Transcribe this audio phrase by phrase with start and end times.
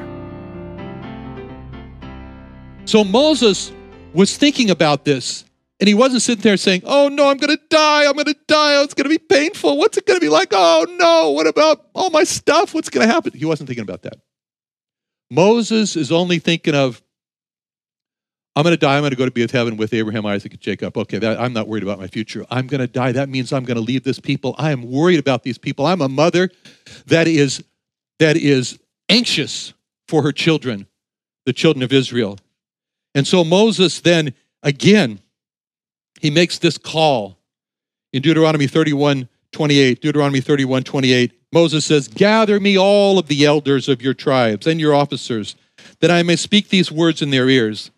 [2.86, 3.72] So Moses
[4.14, 5.44] was thinking about this,
[5.84, 8.06] and he wasn't sitting there saying, Oh no, I'm going to die.
[8.06, 8.78] I'm going to die.
[8.78, 9.78] Oh, it's going to be painful.
[9.78, 10.48] What's it going to be like?
[10.54, 12.74] Oh no, what about all my stuff?
[12.74, 13.34] What's going to happen?
[13.36, 14.14] He wasn't thinking about that.
[15.30, 17.02] Moses is only thinking of,
[18.56, 18.96] I'm going to die.
[18.96, 20.98] I'm going to go to be with heaven with Abraham, Isaac, and Jacob.
[20.98, 22.46] Okay, that, I'm not worried about my future.
[22.50, 23.12] I'm going to die.
[23.12, 24.56] That means I'm going to leave this people.
[24.58, 25.86] I am worried about these people.
[25.86, 26.50] I'm a mother
[27.08, 27.62] that is
[28.20, 29.74] that is anxious
[30.08, 30.88] for her children,
[31.46, 32.40] the children of Israel.
[33.14, 35.20] And so Moses then again
[36.24, 37.38] he makes this call
[38.14, 40.02] in Deuteronomy 31 28.
[40.02, 41.34] Deuteronomy 31 28.
[41.52, 45.56] Moses says, Gather me all of the elders of your tribes and your officers,
[46.00, 47.92] that I may speak these words in their ears.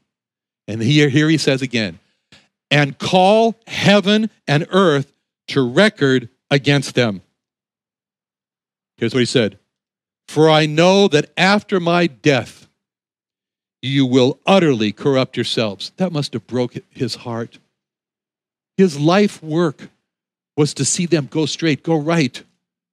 [0.68, 2.00] And here, here he says again,
[2.72, 5.14] and call heaven and earth
[5.50, 7.22] to record against them.
[8.98, 9.60] Here's what he said
[10.28, 12.68] For I know that after my death,
[13.84, 15.92] you will utterly corrupt yourselves.
[15.98, 17.60] That must have broke his heart.
[18.78, 19.90] His life work
[20.58, 22.42] was to see them go straight, go right,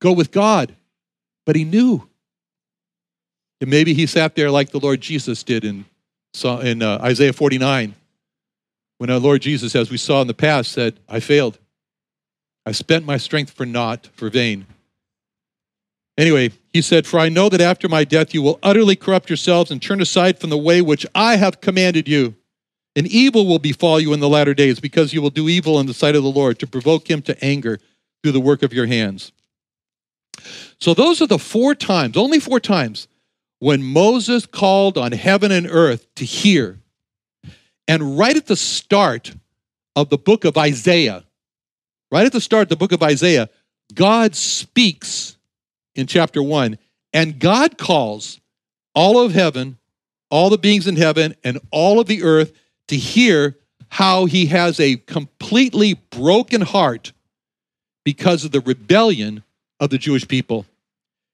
[0.00, 0.74] go with God.
[1.44, 2.08] But he knew.
[3.60, 5.84] And maybe he sat there like the Lord Jesus did in,
[6.44, 7.94] in uh, Isaiah 49,
[8.98, 11.58] when our Lord Jesus, as we saw in the past, said, I failed.
[12.64, 14.66] I spent my strength for naught, for vain.
[16.18, 19.70] Anyway, he said, For I know that after my death you will utterly corrupt yourselves
[19.70, 22.34] and turn aside from the way which I have commanded you.
[22.94, 25.86] And evil will befall you in the latter days, because you will do evil in
[25.86, 27.78] the sight of the Lord to provoke him to anger
[28.22, 29.32] through the work of your hands.
[30.78, 33.08] So, those are the four times, only four times,
[33.60, 36.80] when Moses called on heaven and earth to hear.
[37.86, 39.34] And right at the start
[39.94, 41.24] of the book of Isaiah,
[42.10, 43.48] right at the start of the book of Isaiah,
[43.94, 45.36] God speaks
[45.94, 46.78] in chapter 1,
[47.12, 48.40] and God calls
[48.94, 49.78] all of heaven,
[50.30, 52.52] all the beings in heaven, and all of the earth
[52.88, 53.56] to hear
[53.88, 57.12] how he has a completely broken heart
[58.04, 59.42] because of the rebellion
[59.80, 60.66] of the Jewish people.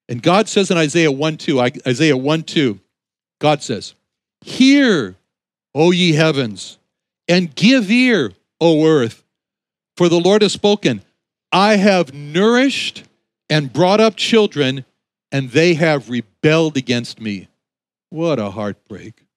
[0.09, 2.81] And God says in Isaiah 1 2, Isaiah 1 2,
[3.41, 3.95] God says,
[4.41, 5.17] Hear,
[5.75, 6.79] O ye heavens,
[7.29, 9.23] and give ear, O earth,
[9.97, 11.03] for the Lord has spoken.
[11.53, 13.05] I have nourished
[13.49, 14.85] and brought up children,
[15.31, 17.49] and they have rebelled against me.
[18.11, 19.28] What a heartbreak.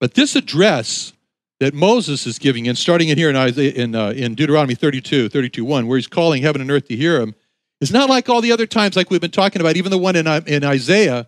[0.00, 1.12] But this address
[1.60, 5.30] that Moses is giving, and starting in here in, Isaiah, in, uh, in Deuteronomy 32,
[5.30, 7.34] 32, 1, where he's calling heaven and earth to hear him,
[7.80, 10.16] is not like all the other times, like we've been talking about, even the one
[10.16, 11.26] in, uh, in Isaiah,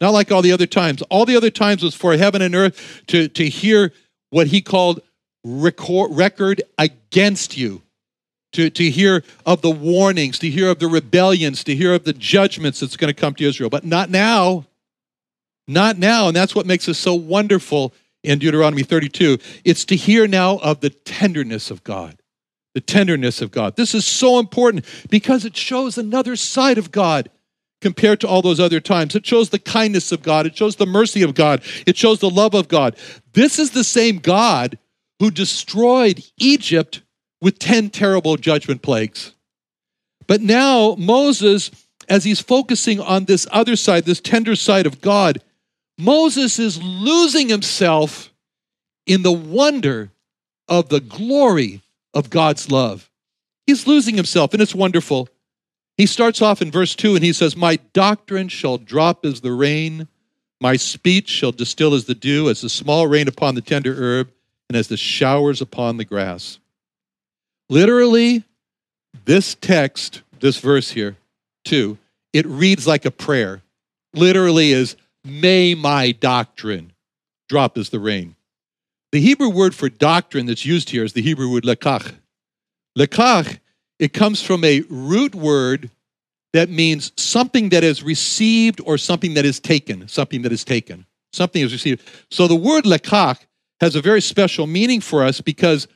[0.00, 1.02] not like all the other times.
[1.02, 3.92] All the other times was for heaven and earth to, to hear
[4.30, 5.00] what he called
[5.44, 7.82] record, record against you,
[8.52, 12.12] to, to hear of the warnings, to hear of the rebellions, to hear of the
[12.12, 13.70] judgments that's going to come to Israel.
[13.70, 14.66] But not now.
[15.66, 16.28] Not now.
[16.28, 17.92] And that's what makes us so wonderful
[18.22, 19.38] in Deuteronomy 32.
[19.64, 22.20] It's to hear now of the tenderness of God.
[22.74, 23.76] The tenderness of God.
[23.76, 27.30] This is so important because it shows another side of God.
[27.80, 29.14] compared to all those other times.
[29.14, 32.30] It shows the kindness of God, it shows the mercy of God, it shows the
[32.30, 32.96] love of God.
[33.32, 34.78] This is the same God
[35.18, 37.02] who destroyed Egypt
[37.40, 39.34] with 10 terrible judgment plagues.
[40.26, 41.70] But now, Moses,
[42.08, 45.42] as he's focusing on this other side, this tender side of God,
[45.98, 48.32] Moses is losing himself
[49.06, 50.10] in the wonder
[50.68, 51.82] of the glory
[52.14, 53.10] of God's love.
[53.66, 55.28] He's losing himself, and it's wonderful.
[55.96, 59.52] He starts off in verse 2 and he says, My doctrine shall drop as the
[59.52, 60.06] rain,
[60.60, 64.30] my speech shall distill as the dew, as the small rain upon the tender herb,
[64.68, 66.58] and as the showers upon the grass.
[67.68, 68.44] Literally,
[69.24, 71.16] this text, this verse here,
[71.64, 71.98] 2,
[72.32, 73.62] it reads like a prayer.
[74.14, 74.96] Literally is,
[75.28, 76.92] May my doctrine
[77.48, 78.36] drop as the rain.
[79.12, 82.14] The Hebrew word for doctrine that's used here is the Hebrew word lekach.
[82.98, 83.58] Lekach
[83.98, 85.90] it comes from a root word
[86.52, 91.04] that means something that is received or something that is taken, something that is taken,
[91.32, 92.02] something is received.
[92.30, 93.38] So the word lekach
[93.80, 95.88] has a very special meaning for us because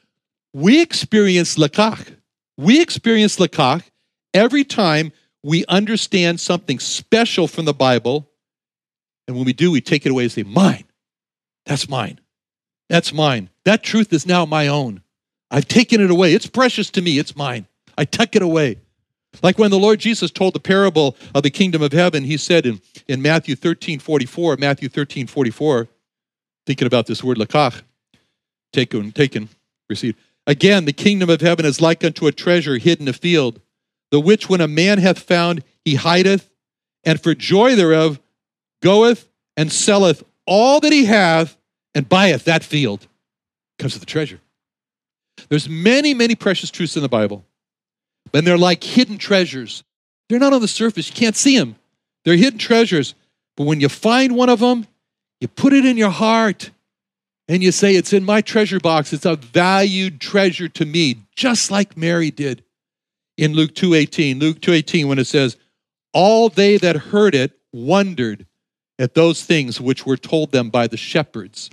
[0.53, 2.17] we experience lekach.
[2.59, 3.85] We experience lekach
[4.35, 5.13] every time
[5.43, 8.29] we understand something special from the Bible.
[9.27, 10.85] And when we do, we take it away and say, Mine.
[11.67, 12.21] That's mine.
[12.89, 13.51] That's mine.
[13.65, 15.03] That truth is now my own.
[15.51, 16.35] I've taken it away.
[16.35, 17.19] It's precious to me.
[17.19, 17.67] It's mine.
[17.97, 18.79] I tuck it away.
[19.43, 22.67] Like when the Lord Jesus told the parable of the kingdom of heaven, he said
[22.67, 25.89] in, in Matthew 13 44, Matthew 13 44,
[26.67, 27.83] thinking about this word lakach,
[28.73, 29.49] taken, taken,
[29.89, 30.19] received.
[30.47, 33.61] Again, the kingdom of heaven is like unto a treasure hidden in a field,
[34.11, 36.51] the which when a man hath found, he hideth,
[37.05, 38.21] and for joy thereof
[38.83, 39.27] goeth
[39.57, 41.57] and selleth all that he hath
[41.95, 43.07] and buyeth that field.
[43.79, 44.41] Comes to the treasure.
[45.49, 47.45] There's many, many precious truths in the Bible.
[48.35, 49.83] And they're like hidden treasures.
[50.29, 51.77] They're not on the surface, you can't see them.
[52.25, 53.15] They're hidden treasures.
[53.57, 54.87] But when you find one of them,
[55.41, 56.71] you put it in your heart
[57.49, 59.13] and you say, It's in my treasure box.
[59.13, 62.63] It's a valued treasure to me, just like Mary did
[63.37, 64.39] in Luke 2:18.
[64.39, 65.57] Luke 2:18 when it says,
[66.13, 68.47] "All they that heard it wondered
[69.03, 71.69] at those things which were told them by the shepherds,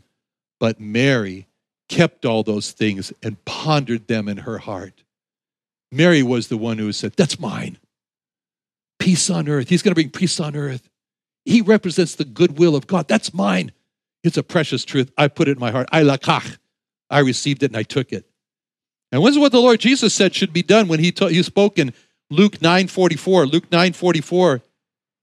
[0.59, 1.47] but Mary
[1.87, 5.03] kept all those things and pondered them in her heart."
[5.91, 7.77] Mary was the one who said, That's mine.
[8.99, 9.69] Peace on earth.
[9.69, 10.89] He's going to bring peace on earth.
[11.45, 13.07] He represents the goodwill of God.
[13.07, 13.71] That's mine.
[14.23, 15.11] It's a precious truth.
[15.17, 15.87] I put it in my heart.
[15.91, 16.57] I lakach.
[17.09, 18.25] I received it and I took it.
[19.11, 21.41] And this is what the Lord Jesus said should be done when he, ta- he
[21.41, 21.93] spoke in
[22.29, 23.51] Luke 9:44.
[23.51, 24.61] Luke 9:44,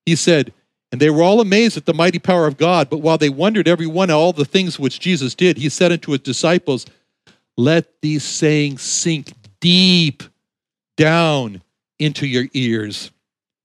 [0.07, 0.53] he said,
[0.97, 2.89] And they were all amazed at the mighty power of God.
[2.89, 6.13] But while they wondered every one all the things which Jesus did, he said unto
[6.13, 6.87] his disciples,
[7.59, 10.23] Let these sayings sink deep
[10.97, 11.61] down
[11.99, 13.11] into your ears,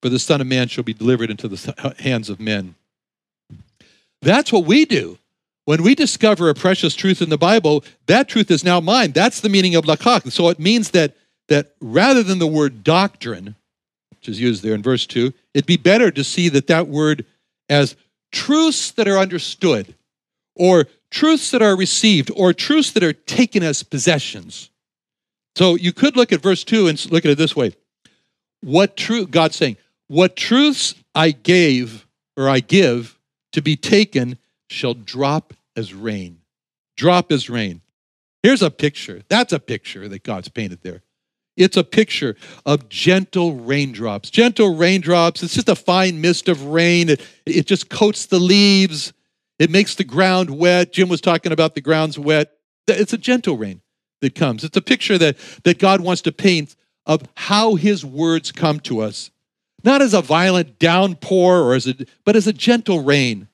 [0.02, 2.76] for the Son of Man shall be delivered into the hands of men.
[4.22, 5.18] That's what we do.
[5.64, 9.14] When we discover a precious truth in the Bible, that truth is now mine.
[9.14, 10.30] That's the meaning of lakach.
[10.34, 11.16] So it means that,
[11.48, 13.56] that rather than the word doctrine,
[14.22, 17.26] which is used there in verse 2, it'd be better to see that that word
[17.70, 17.96] as
[18.32, 19.96] truths that are understood,
[20.56, 24.70] or truths that are received, or truths that are taken as possessions.
[25.56, 27.76] So you could look at verse 2 and look at it this way.
[28.62, 29.78] What truth, God's saying,
[30.08, 32.06] what truths I gave
[32.38, 33.18] or I give
[33.54, 34.38] to be taken
[34.70, 36.42] shall drop as rain.
[36.96, 37.82] Drop as rain.
[38.44, 39.24] Here's a picture.
[39.30, 41.02] That's a picture that God's painted there.
[41.58, 44.30] It's a picture of gentle raindrops.
[44.30, 45.44] Gentle raindrops.
[45.44, 47.10] It's just a fine mist of rain.
[47.10, 49.14] It, it just coats the leaves.
[49.60, 50.94] It makes the ground wet.
[50.94, 52.52] Jim was talking about the ground's wet.
[52.88, 53.82] It's a gentle rain
[54.22, 54.64] that comes.
[54.64, 59.02] It's a picture that, that God wants to paint of how his words come to
[59.02, 59.32] us,
[59.84, 63.48] not as a violent downpour or as a, but as a gentle rain.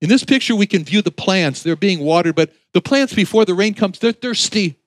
[0.00, 1.62] In this picture, we can view the plants.
[1.62, 4.79] They're being watered, but the plants before the rain comes, they're thirsty.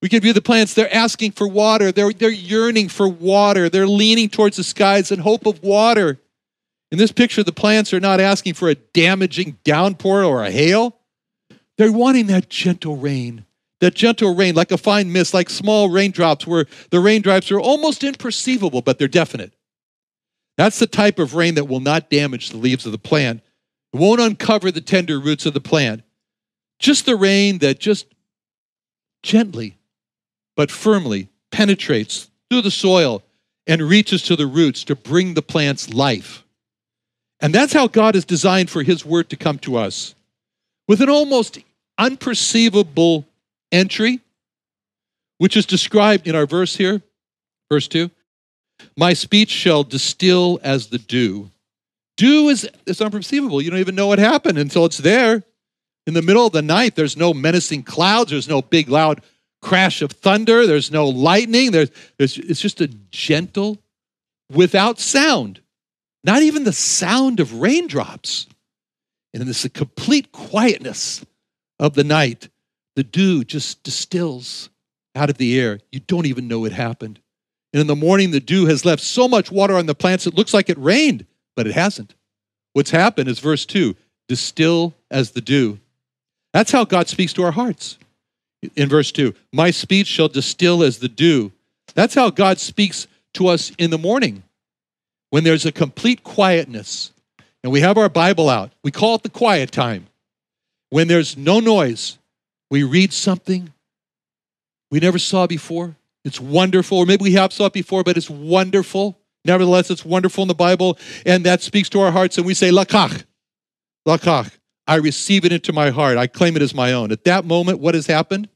[0.00, 1.90] We can view the plants, they're asking for water.
[1.90, 3.68] They're, they're yearning for water.
[3.68, 6.20] They're leaning towards the skies in hope of water.
[6.90, 10.96] In this picture, the plants are not asking for a damaging downpour or a hail.
[11.76, 13.44] They're wanting that gentle rain
[13.80, 18.02] that gentle rain, like a fine mist, like small raindrops, where the raindrops are almost
[18.02, 19.52] imperceivable, but they're definite.
[20.56, 23.42] That's the type of rain that will not damage the leaves of the plant.
[23.92, 26.02] It won't uncover the tender roots of the plant.
[26.80, 28.06] Just the rain that just
[29.22, 29.77] gently
[30.58, 33.22] but firmly penetrates through the soil
[33.68, 36.44] and reaches to the roots to bring the plant's life.
[37.38, 40.16] And that's how God is designed for His word to come to us
[40.88, 41.60] with an almost
[41.96, 43.24] unperceivable
[43.70, 44.18] entry,
[45.36, 47.02] which is described in our verse here,
[47.70, 48.10] verse 2.
[48.96, 51.52] My speech shall distill as the dew.
[52.16, 53.62] Dew is it's unperceivable.
[53.62, 55.44] You don't even know what happened until it's there.
[56.08, 59.22] In the middle of the night, there's no menacing clouds, there's no big loud
[59.60, 61.70] crash of thunder, there's no lightning.
[61.70, 63.78] There's, there's it's just a gentle,
[64.52, 65.60] without sound.
[66.24, 68.46] Not even the sound of raindrops.
[69.32, 71.24] And in this complete quietness
[71.78, 72.48] of the night,
[72.96, 74.70] the dew just distills
[75.14, 75.80] out of the air.
[75.92, 77.20] You don't even know it happened.
[77.72, 80.34] And in the morning, the dew has left so much water on the plants, it
[80.34, 82.14] looks like it rained, but it hasn't.
[82.72, 83.94] What's happened is verse 2
[84.28, 85.78] distill as the dew.
[86.52, 87.98] That's how God speaks to our hearts.
[88.74, 91.52] In verse 2, my speech shall distill as the dew.
[91.94, 94.42] That's how God speaks to us in the morning
[95.30, 97.12] when there's a complete quietness
[97.62, 98.72] and we have our Bible out.
[98.82, 100.06] We call it the quiet time.
[100.90, 102.18] When there's no noise,
[102.70, 103.72] we read something
[104.90, 105.96] we never saw before.
[106.24, 106.98] It's wonderful.
[106.98, 109.18] Or maybe we have saw it before, but it's wonderful.
[109.44, 112.70] Nevertheless, it's wonderful in the Bible, and that speaks to our hearts, and we say,
[112.70, 113.24] Lakach,
[114.06, 114.50] Lakach.
[114.88, 116.16] I receive it into my heart.
[116.16, 117.12] I claim it as my own.
[117.12, 118.48] At that moment, what has happened?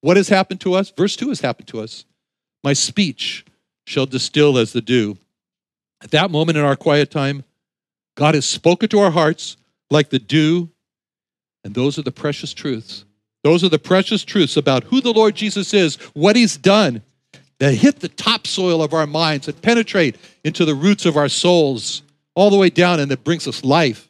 [0.00, 0.90] What has happened to us?
[0.90, 2.04] Verse 2 has happened to us.
[2.62, 3.44] My speech
[3.84, 5.18] shall distill as the dew.
[6.00, 7.42] At that moment in our quiet time,
[8.14, 9.56] God has spoken to our hearts
[9.90, 10.70] like the dew,
[11.64, 13.04] and those are the precious truths.
[13.42, 17.02] Those are the precious truths about who the Lord Jesus is, what he's done,
[17.58, 22.02] that hit the topsoil of our minds and penetrate into the roots of our souls,
[22.34, 24.08] all the way down, and that brings us life.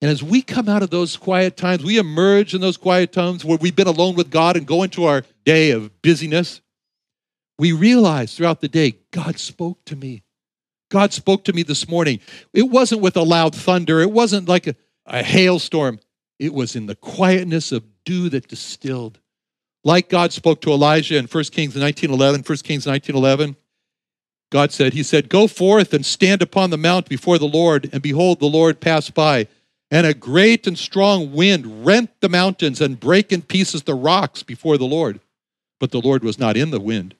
[0.00, 3.44] And as we come out of those quiet times, we emerge in those quiet times
[3.44, 6.60] where we've been alone with God and go into our day of busyness,
[7.58, 10.22] we realize throughout the day, God spoke to me.
[10.90, 12.20] God spoke to me this morning.
[12.54, 14.76] It wasn't with a loud thunder, it wasn't like a,
[15.06, 16.00] a hailstorm.
[16.38, 19.18] It was in the quietness of dew that distilled.
[19.82, 23.56] Like God spoke to Elijah in 1 Kings 19:11, 1 Kings 19:11,
[24.50, 28.00] God said, He said, Go forth and stand upon the mount before the Lord, and
[28.00, 29.48] behold, the Lord passed by.
[29.90, 34.42] And a great and strong wind rent the mountains and brake in pieces the rocks
[34.42, 35.20] before the Lord.
[35.80, 37.14] But the Lord was not in the wind.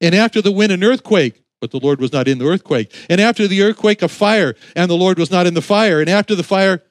[0.00, 2.94] And after the wind, an earthquake, but the Lord was not in the earthquake.
[3.10, 6.00] And after the earthquake, a fire, and the Lord was not in the fire.
[6.00, 6.82] And after the fire,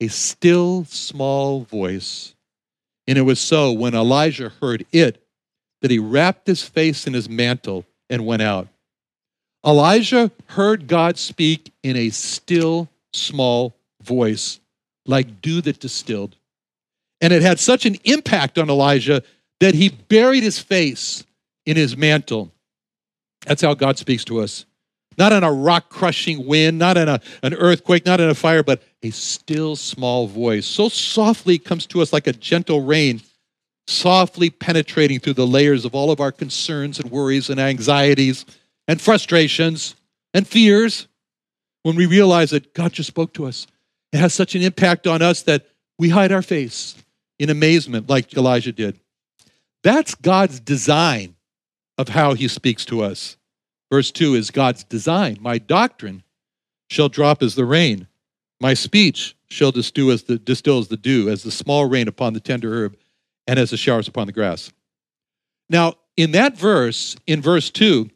[0.00, 2.34] a still small voice.
[3.06, 5.24] And it was so when Elijah heard it
[5.80, 8.68] that he wrapped his face in his mantle and went out.
[9.66, 14.60] Elijah heard God speak in a still small voice,
[15.06, 16.36] like dew that distilled.
[17.20, 19.22] And it had such an impact on Elijah
[19.60, 21.24] that he buried his face
[21.66, 22.52] in his mantle.
[23.46, 24.64] That's how God speaks to us.
[25.16, 28.62] Not in a rock crushing wind, not in a, an earthquake, not in a fire,
[28.62, 30.64] but a still small voice.
[30.64, 33.20] So softly it comes to us like a gentle rain,
[33.88, 38.44] softly penetrating through the layers of all of our concerns and worries and anxieties
[38.86, 39.96] and frustrations
[40.34, 41.08] and fears
[41.82, 43.66] when we realize that God just spoke to us.
[44.12, 45.66] It has such an impact on us that
[45.98, 46.94] we hide our face
[47.38, 48.98] in amazement, like Elijah did.
[49.82, 51.36] That's God's design
[51.96, 53.36] of how he speaks to us.
[53.90, 55.38] Verse 2 is God's design.
[55.40, 56.22] My doctrine
[56.88, 58.06] shall drop as the rain,
[58.60, 62.32] my speech shall distill as the, distill as the dew, as the small rain upon
[62.32, 62.96] the tender herb,
[63.46, 64.72] and as the showers upon the grass.
[65.70, 68.10] Now, in that verse, in verse 2,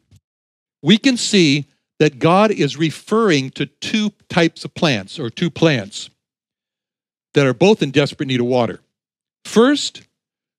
[0.81, 1.67] we can see
[1.99, 6.09] that God is referring to two types of plants or two plants
[7.33, 8.81] that are both in desperate need of water.
[9.45, 10.03] First,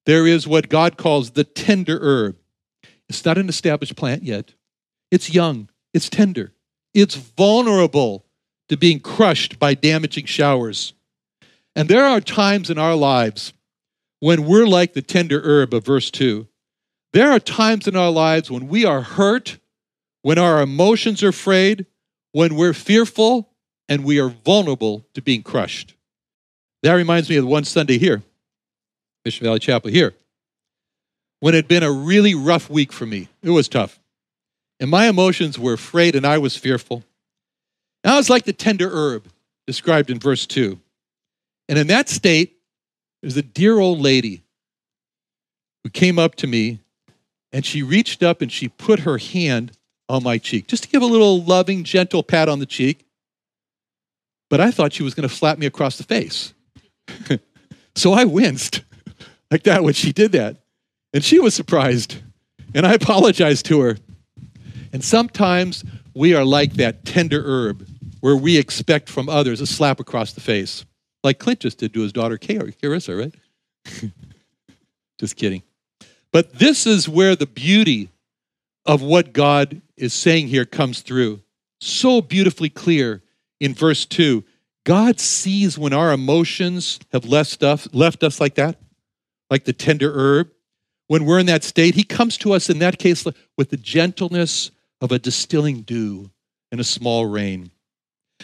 [0.06, 2.36] there is what God calls the tender herb.
[3.08, 4.54] It's not an established plant yet.
[5.10, 6.52] It's young, it's tender,
[6.92, 8.24] it's vulnerable
[8.68, 10.94] to being crushed by damaging showers.
[11.76, 13.52] And there are times in our lives
[14.20, 16.46] when we're like the tender herb of verse 2.
[17.12, 19.58] There are times in our lives when we are hurt
[20.24, 21.84] when our emotions are frayed,
[22.32, 23.50] when we're fearful,
[23.90, 25.94] and we are vulnerable to being crushed.
[26.82, 28.22] That reminds me of one Sunday here,
[29.26, 30.14] Mission Valley Chapel here,
[31.40, 33.28] when it had been a really rough week for me.
[33.42, 34.00] It was tough.
[34.80, 37.04] And my emotions were afraid and I was fearful.
[38.02, 39.26] And I was like the tender herb
[39.66, 40.80] described in verse 2.
[41.68, 42.56] And in that state,
[43.20, 44.42] there's a dear old lady
[45.82, 46.78] who came up to me
[47.52, 49.72] and she reached up and she put her hand
[50.08, 53.06] on my cheek, just to give a little loving, gentle pat on the cheek.
[54.50, 56.52] But I thought she was going to slap me across the face.
[57.96, 58.82] so I winced
[59.50, 60.56] like that when she did that.
[61.12, 62.16] And she was surprised.
[62.74, 63.96] And I apologized to her.
[64.92, 65.84] And sometimes
[66.14, 67.86] we are like that tender herb
[68.20, 70.84] where we expect from others a slap across the face,
[71.22, 74.12] like Clint just did to his daughter, Carissa, right?
[75.18, 75.62] just kidding.
[76.32, 78.08] But this is where the beauty
[78.86, 81.40] of what God is saying here comes through.
[81.80, 83.22] So beautifully clear
[83.60, 84.44] in verse 2.
[84.84, 88.78] God sees when our emotions have left stuff, left us like that,
[89.50, 90.50] like the tender herb.
[91.06, 93.26] When we're in that state, He comes to us in that case
[93.56, 96.30] with the gentleness of a distilling dew
[96.70, 97.70] and a small rain.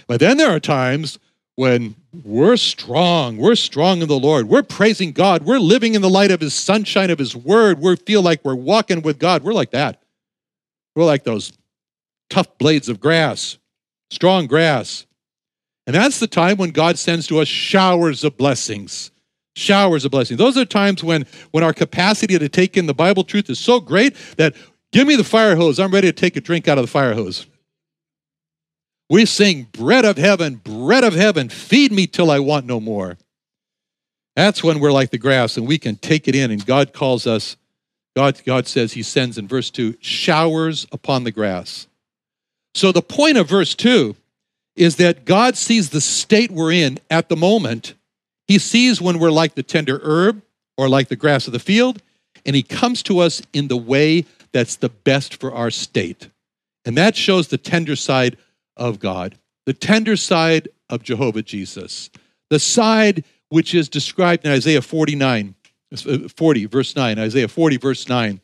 [0.06, 1.18] But then there are times
[1.56, 1.94] when
[2.24, 6.30] we're strong, we're strong in the Lord, we're praising God, we're living in the light
[6.30, 9.42] of His sunshine of His word, we feel like we're walking with God.
[9.42, 9.99] We're like that.
[10.94, 11.52] We're like those
[12.28, 13.58] tough blades of grass,
[14.10, 15.06] strong grass.
[15.86, 19.10] And that's the time when God sends to us showers of blessings.
[19.56, 20.38] Showers of blessings.
[20.38, 23.80] Those are times when, when our capacity to take in the Bible truth is so
[23.80, 24.54] great that
[24.92, 25.80] give me the fire hose.
[25.80, 27.46] I'm ready to take a drink out of the fire hose.
[29.08, 33.18] We sing, Bread of heaven, bread of heaven, feed me till I want no more.
[34.36, 37.26] That's when we're like the grass and we can take it in, and God calls
[37.26, 37.56] us,
[38.16, 41.86] God, God says, He sends in verse 2, showers upon the grass.
[42.74, 44.16] So the point of verse 2
[44.76, 47.94] is that God sees the state we're in at the moment.
[48.46, 50.42] He sees when we're like the tender herb
[50.76, 52.02] or like the grass of the field,
[52.46, 56.28] and He comes to us in the way that's the best for our state.
[56.84, 58.36] And that shows the tender side
[58.76, 59.36] of God,
[59.66, 62.10] the tender side of Jehovah Jesus,
[62.48, 65.59] the side which is described in Isaiah 49, uh,
[65.92, 67.18] Uh, 40, verse 9.
[67.18, 68.40] Isaiah 40, verse 9.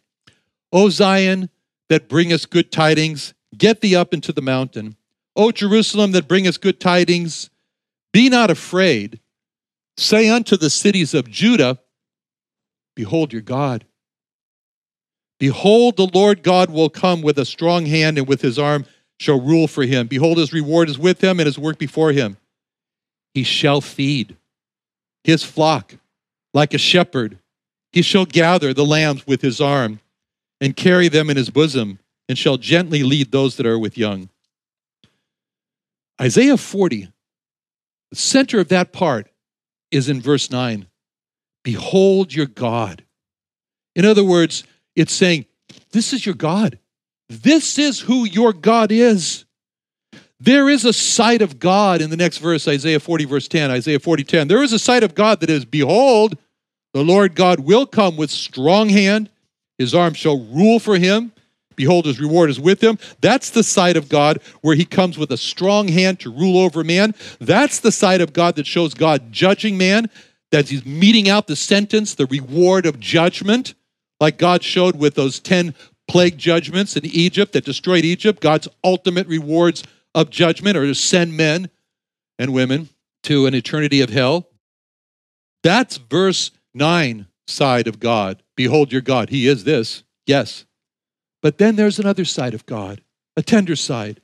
[0.73, 1.49] O Zion,
[1.89, 4.97] that bringest good tidings, get thee up into the mountain.
[5.37, 7.51] O Jerusalem, that bringest good tidings,
[8.13, 9.21] be not afraid.
[9.97, 11.79] Say unto the cities of Judah,
[12.95, 13.85] Behold your God.
[15.39, 18.87] Behold, the Lord God will come with a strong hand and with his arm
[19.21, 20.07] shall rule for him.
[20.07, 22.39] Behold, his reward is with him and his work before him.
[23.35, 24.37] He shall feed
[25.25, 25.97] his flock
[26.57, 27.39] like a shepherd.
[27.93, 30.01] He shall gather the lambs with his arm
[30.59, 31.99] and carry them in his bosom
[32.31, 34.31] and shall gently lead those that are with young.
[36.19, 37.09] Isaiah 40,
[38.11, 39.29] the center of that part
[39.91, 40.87] is in verse 9.
[41.63, 43.05] Behold your God.
[43.95, 45.45] In other words, it's saying,
[45.91, 46.79] This is your God.
[47.29, 49.45] This is who your God is.
[50.39, 53.71] There is a sight of God in the next verse, Isaiah 40, verse 10.
[53.71, 54.49] Isaiah 40, 10.
[54.49, 56.37] There is a sight of God that is, Behold,
[56.97, 59.29] the Lord God will come with strong hand.
[59.77, 61.31] His arm shall rule for him.
[61.75, 62.99] Behold, his reward is with him.
[63.21, 66.83] That's the sight of God where he comes with a strong hand to rule over
[66.83, 67.15] man.
[67.39, 70.09] That's the sight of God that shows God judging man,
[70.53, 73.75] that he's meting out the sentence, the reward of judgment,
[74.19, 75.75] like God showed with those 10
[76.09, 81.37] plague judgments in Egypt that destroyed Egypt, God's ultimate rewards of judgment are to send
[81.37, 81.69] men
[82.39, 82.89] and women
[83.25, 84.49] to an eternity of hell.
[85.63, 88.43] That's verse 9 side of God.
[88.55, 89.31] Behold your God.
[89.31, 90.65] He is this, yes.
[91.43, 93.01] But then there's another side of God,
[93.37, 94.21] a tender side.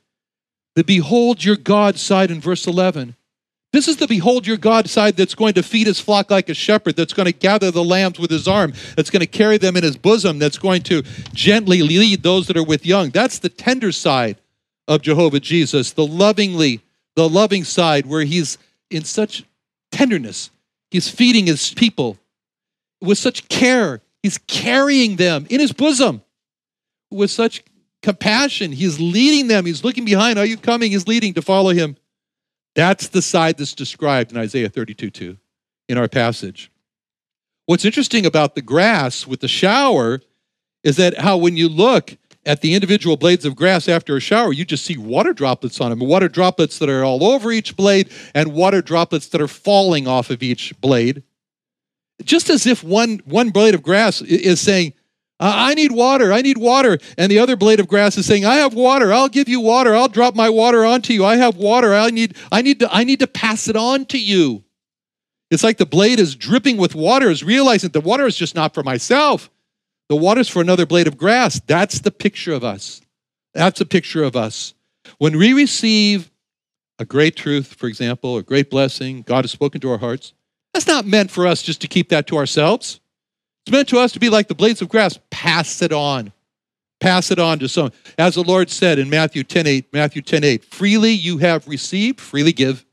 [0.75, 3.15] The behold your God side in verse 11.
[3.71, 6.53] This is the behold your God side that's going to feed his flock like a
[6.53, 9.75] shepherd, that's going to gather the lambs with his arm, that's going to carry them
[9.75, 11.01] in his bosom, that's going to
[11.33, 13.09] gently lead those that are with young.
[13.09, 14.37] That's the tender side
[14.87, 16.81] of Jehovah Jesus, the lovingly,
[17.15, 18.59] the loving side where he's
[18.91, 19.43] in such
[19.91, 20.51] tenderness.
[20.91, 22.19] He's feeding his people
[23.03, 24.01] with such care.
[24.23, 26.23] He's carrying them in his bosom
[27.11, 27.63] with such
[28.01, 28.71] compassion.
[28.71, 29.65] He's leading them.
[29.65, 30.39] He's looking behind.
[30.39, 30.91] Are you coming?
[30.91, 31.97] He's leading to follow him.
[32.75, 35.37] That's the side that's described in Isaiah 32 2
[35.89, 36.71] in our passage.
[37.65, 40.21] What's interesting about the grass with the shower
[40.83, 44.51] is that how when you look at the individual blades of grass after a shower,
[44.51, 48.09] you just see water droplets on them, water droplets that are all over each blade,
[48.33, 51.23] and water droplets that are falling off of each blade.
[52.23, 54.93] Just as if one, one blade of grass is saying,
[55.39, 56.31] I need water.
[56.31, 56.99] I need water.
[57.17, 59.11] And the other blade of grass is saying, I have water.
[59.11, 59.95] I'll give you water.
[59.95, 61.25] I'll drop my water onto you.
[61.25, 61.93] I have water.
[61.93, 64.63] I need, I need, to, I need to pass it on to you.
[65.51, 68.73] It's like the blade is dripping with water, is realizing the water is just not
[68.73, 69.49] for myself.
[70.09, 71.59] The water's for another blade of grass.
[71.59, 73.01] That's the picture of us.
[73.53, 74.73] That's a picture of us.
[75.17, 76.31] When we receive
[76.99, 80.33] a great truth, for example, a great blessing, God has spoken to our hearts,
[80.73, 82.99] that's not meant for us just to keep that to ourselves.
[83.65, 85.19] It's meant to us to be like the blades of grass.
[85.29, 86.33] Pass it on.
[86.99, 87.93] Pass it on to someone.
[88.17, 92.19] As the Lord said in Matthew 10 8, Matthew 10 8, freely you have received,
[92.19, 92.85] freely give.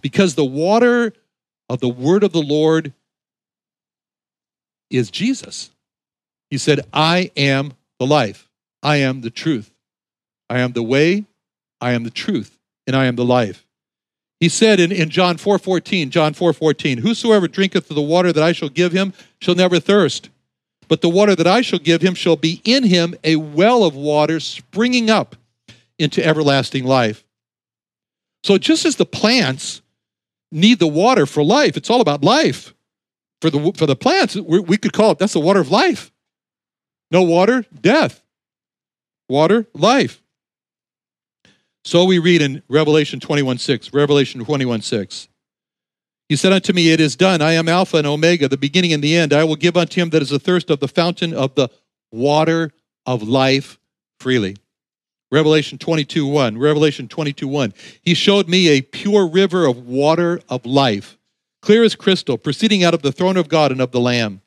[0.00, 1.12] Because the water
[1.68, 2.92] of the word of the Lord
[4.90, 5.70] is Jesus.
[6.50, 8.48] He said, I am the life.
[8.82, 9.72] I am the truth.
[10.48, 11.24] I am the way.
[11.80, 12.58] I am the truth.
[12.86, 13.63] And I am the life.
[14.44, 18.52] He said in, in John 4:14, John 4:14, Whosoever drinketh of the water that I
[18.52, 20.28] shall give him shall never thirst.
[20.86, 23.96] But the water that I shall give him shall be in him a well of
[23.96, 25.34] water springing up
[25.98, 27.24] into everlasting life.
[28.42, 29.80] So just as the plants
[30.52, 32.74] need the water for life, it's all about life.
[33.40, 36.12] For the, for the plants, we could call it that's the water of life.
[37.10, 38.22] No water, death.
[39.26, 40.22] Water, life.
[41.84, 45.28] So we read in Revelation 21 6, Revelation 21 6.
[46.28, 47.42] He said unto me, It is done.
[47.42, 49.34] I am Alpha and Omega, the beginning and the end.
[49.34, 51.68] I will give unto him that is athirst of the fountain of the
[52.10, 52.72] water
[53.04, 53.78] of life
[54.18, 54.56] freely.
[55.30, 56.56] Revelation 22 1.
[56.56, 57.74] Revelation 22 1.
[58.00, 61.18] He showed me a pure river of water of life,
[61.60, 64.40] clear as crystal, proceeding out of the throne of God and of the Lamb.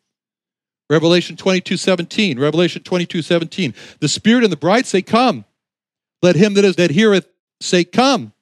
[0.89, 2.39] Revelation 22 17.
[2.39, 3.75] Revelation 22 17.
[3.99, 5.45] The Spirit and the bride say, Come.
[6.21, 7.27] Let him that is that heareth
[7.61, 8.33] say, Come.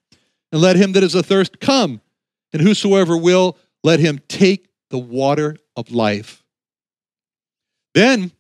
[0.52, 2.00] And let him that is athirst come
[2.54, 6.42] and whosoever will, let him take the water of life.
[7.94, 8.32] Then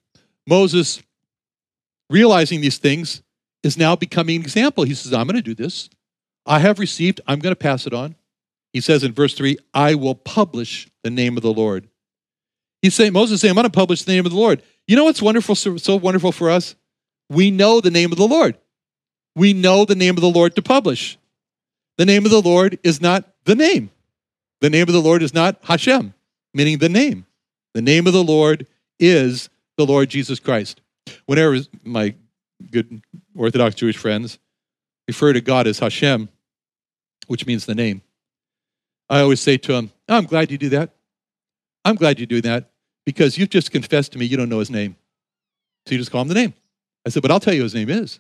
[0.47, 1.03] Moses,
[2.09, 3.21] realizing these things,
[3.63, 4.85] is now becoming an example.
[4.85, 5.89] He says, I'm going to do this.
[6.45, 8.15] I have received, I'm going to pass it on.
[8.71, 11.89] He says in verse 3, I will publish the name of the Lord.
[12.81, 14.61] He's saying, Moses saying, I'm going to publish the name of the Lord.
[14.87, 16.75] You know what's wonderful, so, so wonderful for us?
[17.29, 18.57] We know the name of the Lord.
[19.35, 21.17] We know the name of the Lord to publish.
[21.97, 23.91] The name of the Lord is not the name.
[24.61, 26.13] The name of the Lord is not Hashem,
[26.53, 27.25] meaning the name.
[27.73, 28.65] The name of the Lord
[28.99, 30.81] is the Lord Jesus Christ.
[31.25, 32.15] Whenever my
[32.71, 33.01] good
[33.35, 34.39] Orthodox Jewish friends
[35.07, 36.29] refer to God as Hashem,
[37.27, 38.01] which means the name,
[39.09, 40.91] I always say to them, oh, I'm glad you do that.
[41.83, 42.71] I'm glad you do that
[43.05, 44.95] because you've just confessed to me you don't know his name.
[45.85, 46.53] So you just call him the name.
[47.05, 48.19] I said, but I'll tell you his name is.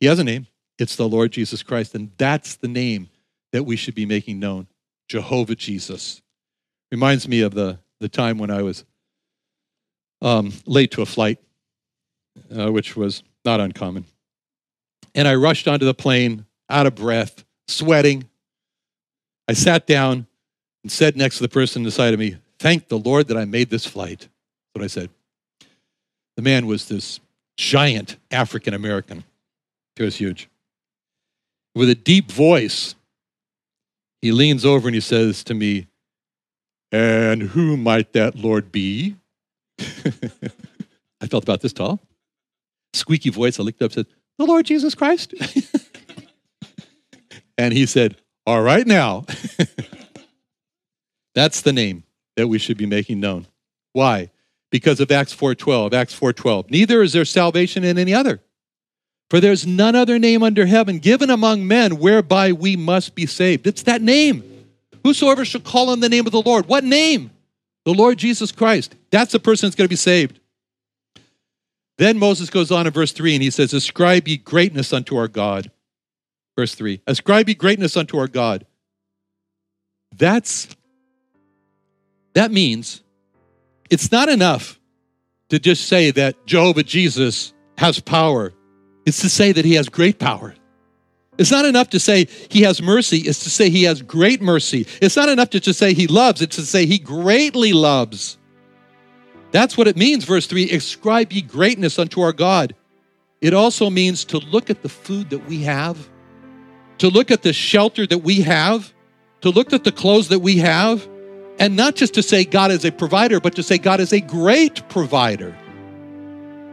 [0.00, 0.46] He has a name.
[0.78, 1.94] It's the Lord Jesus Christ.
[1.94, 3.08] And that's the name
[3.52, 4.66] that we should be making known.
[5.08, 6.22] Jehovah Jesus.
[6.90, 8.84] Reminds me of the, the time when I was
[10.22, 11.38] um, late to a flight,
[12.56, 14.04] uh, which was not uncommon.
[15.14, 18.28] And I rushed onto the plane, out of breath, sweating.
[19.48, 20.26] I sat down
[20.82, 23.70] and said next to the person beside of me, Thank the Lord that I made
[23.70, 24.20] this flight.
[24.20, 25.10] That's what I said.
[26.36, 27.20] The man was this
[27.56, 29.24] giant African American.
[29.96, 30.48] He was huge.
[31.76, 32.94] With a deep voice,
[34.22, 35.88] he leans over and he says to me,
[36.90, 39.16] And who might that Lord be?
[39.78, 42.00] I felt about this tall.
[42.94, 43.60] Squeaky voice.
[43.60, 44.06] I looked up and said,
[44.38, 45.34] The Lord Jesus Christ.
[47.58, 49.26] and he said, All right now.
[51.34, 52.04] That's the name
[52.36, 53.48] that we should be making known.
[53.92, 54.30] Why?
[54.70, 55.92] Because of Acts 4:12.
[55.92, 56.70] Acts 4:12.
[56.70, 58.40] Neither is there salvation in any other.
[59.28, 63.66] For there's none other name under heaven given among men whereby we must be saved.
[63.66, 64.44] It's that name.
[65.02, 66.66] Whosoever shall call on the name of the Lord.
[66.66, 67.30] What name?
[67.84, 68.94] The Lord Jesus Christ.
[69.10, 70.38] That's the person that's going to be saved.
[71.98, 75.28] Then Moses goes on in verse 3 and he says, Ascribe ye greatness unto our
[75.28, 75.70] God.
[76.56, 78.66] Verse 3 Ascribe ye greatness unto our God.
[80.16, 80.68] That's,
[82.34, 83.02] that means
[83.90, 84.78] it's not enough
[85.48, 88.52] to just say that Jehovah Jesus has power
[89.06, 90.54] it's to say that he has great power.
[91.38, 94.86] It's not enough to say he has mercy, it's to say he has great mercy.
[95.00, 98.38] It's not enough to just say he loves, it's to say he greatly loves.
[99.52, 102.74] That's what it means, verse 3 ascribe ye greatness unto our God.
[103.40, 106.08] It also means to look at the food that we have,
[106.98, 108.92] to look at the shelter that we have,
[109.42, 111.06] to look at the clothes that we have,
[111.58, 114.20] and not just to say God is a provider, but to say God is a
[114.20, 115.56] great provider.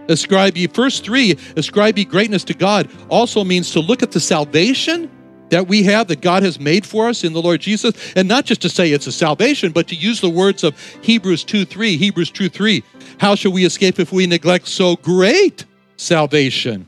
[0.10, 4.20] Ascribe ye, first three, ascribe ye greatness to God, also means to look at the
[4.20, 5.10] salvation
[5.50, 8.46] that we have that God has made for us in the Lord Jesus, and not
[8.46, 11.96] just to say it's a salvation, but to use the words of Hebrews 2 3.
[11.96, 12.84] Hebrews 2 3.
[13.20, 16.88] How shall we escape if we neglect so great salvation?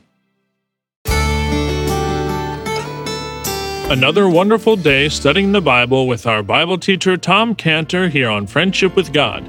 [3.88, 8.96] Another wonderful day studying the Bible with our Bible teacher Tom Cantor here on Friendship
[8.96, 9.48] with God.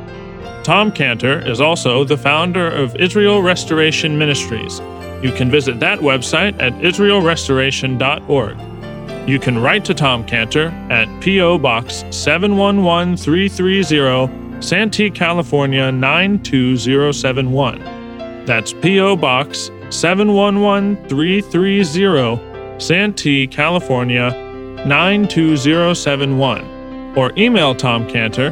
[0.63, 4.79] Tom Cantor is also the founder of Israel Restoration Ministries.
[5.23, 8.59] You can visit that website at israelrestoration.org.
[9.27, 11.57] You can write to Tom Cantor at P.O.
[11.57, 18.45] Box 711330, Santee, California 92071.
[18.45, 19.15] That's P.O.
[19.15, 24.29] Box 711330, Santee, California
[24.85, 27.13] 92071.
[27.15, 28.51] Or email Tom Cantor